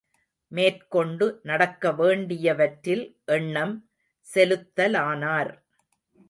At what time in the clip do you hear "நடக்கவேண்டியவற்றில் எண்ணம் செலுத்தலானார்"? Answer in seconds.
1.43-5.51